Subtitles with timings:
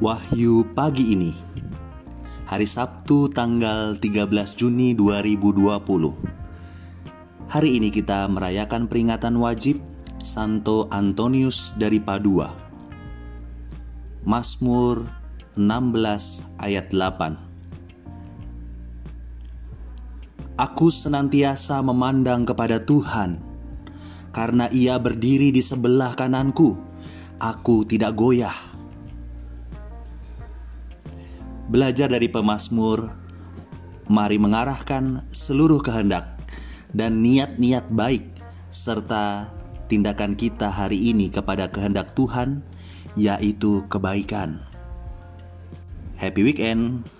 [0.00, 1.28] Wahyu pagi ini
[2.48, 5.76] Hari Sabtu tanggal 13 Juni 2020
[7.52, 9.76] Hari ini kita merayakan peringatan wajib
[10.24, 12.48] Santo Antonius dari Padua
[14.24, 15.04] Masmur
[15.60, 15.68] 16
[16.64, 17.36] ayat 8
[20.64, 23.36] Aku senantiasa memandang kepada Tuhan
[24.32, 26.72] karena ia berdiri di sebelah kananku
[27.36, 28.69] Aku tidak goyah
[31.70, 33.14] Belajar dari pemasmur,
[34.10, 36.34] mari mengarahkan seluruh kehendak
[36.90, 38.26] dan niat-niat baik
[38.74, 39.46] serta
[39.86, 42.66] tindakan kita hari ini kepada kehendak Tuhan,
[43.14, 44.58] yaitu kebaikan.
[46.18, 47.19] Happy weekend!